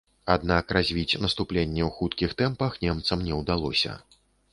Аднак 0.35 0.71
развіць 0.77 1.19
наступленне 1.25 1.81
ў 1.87 1.89
хуткіх 1.97 2.33
тэмпах 2.39 2.79
немцам 2.87 3.19
не 3.29 3.37
ўдалося. 3.43 3.93